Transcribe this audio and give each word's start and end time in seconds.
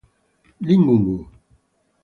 Lim 0.65 0.81
Gun-u 0.87 1.17